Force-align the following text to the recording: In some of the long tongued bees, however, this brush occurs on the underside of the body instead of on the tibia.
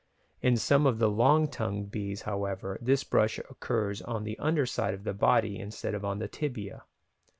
In 0.41 0.57
some 0.57 0.87
of 0.87 0.97
the 0.97 1.11
long 1.11 1.47
tongued 1.47 1.91
bees, 1.91 2.23
however, 2.23 2.79
this 2.81 3.03
brush 3.03 3.37
occurs 3.37 4.01
on 4.01 4.23
the 4.23 4.35
underside 4.39 4.95
of 4.95 5.03
the 5.03 5.13
body 5.13 5.59
instead 5.59 5.93
of 5.93 6.03
on 6.03 6.17
the 6.17 6.27
tibia. 6.27 6.85